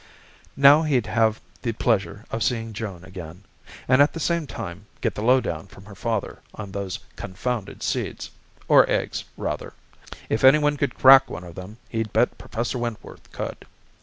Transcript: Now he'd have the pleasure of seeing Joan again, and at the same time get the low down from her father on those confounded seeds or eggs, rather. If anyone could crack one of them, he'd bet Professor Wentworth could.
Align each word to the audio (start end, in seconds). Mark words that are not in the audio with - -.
Now 0.57 0.81
he'd 0.81 1.05
have 1.05 1.39
the 1.61 1.73
pleasure 1.73 2.25
of 2.31 2.41
seeing 2.41 2.73
Joan 2.73 3.03
again, 3.05 3.43
and 3.87 4.01
at 4.01 4.13
the 4.13 4.19
same 4.19 4.47
time 4.47 4.87
get 4.99 5.13
the 5.13 5.21
low 5.21 5.39
down 5.39 5.67
from 5.67 5.85
her 5.85 5.93
father 5.93 6.39
on 6.55 6.71
those 6.71 6.97
confounded 7.15 7.83
seeds 7.83 8.31
or 8.67 8.89
eggs, 8.89 9.23
rather. 9.37 9.73
If 10.27 10.43
anyone 10.43 10.75
could 10.75 10.95
crack 10.97 11.29
one 11.29 11.43
of 11.43 11.53
them, 11.53 11.77
he'd 11.87 12.11
bet 12.13 12.39
Professor 12.39 12.79
Wentworth 12.79 13.31
could. 13.31 13.63